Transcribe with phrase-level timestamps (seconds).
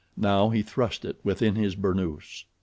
[0.17, 2.45] Now he thrust it within his burnous.